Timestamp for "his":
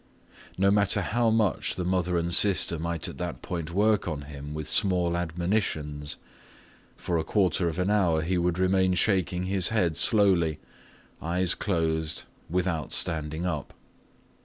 9.45-9.67, 10.53-10.57